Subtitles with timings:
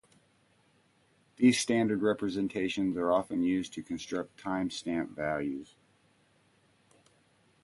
[1.35, 5.75] These standard representations are often used to construct timestamp values.